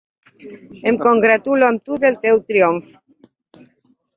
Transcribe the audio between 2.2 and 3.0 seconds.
teu triomf.